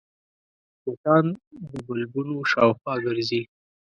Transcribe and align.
مچان 0.83 1.25
د 1.69 1.71
بلبونو 1.85 2.35
شاوخوا 2.51 2.93
ګرځي 3.05 3.41